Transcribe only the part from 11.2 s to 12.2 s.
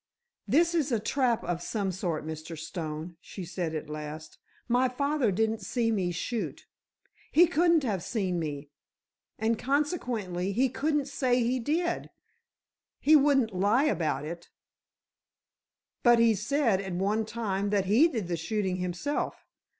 he did!